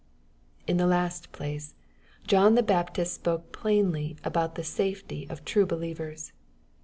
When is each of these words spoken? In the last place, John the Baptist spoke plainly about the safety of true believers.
In 0.65 0.77
the 0.77 0.87
last 0.87 1.31
place, 1.31 1.75
John 2.25 2.55
the 2.55 2.63
Baptist 2.63 3.13
spoke 3.13 3.51
plainly 3.51 4.17
about 4.23 4.55
the 4.55 4.63
safety 4.63 5.27
of 5.29 5.45
true 5.45 5.67
believers. 5.67 6.33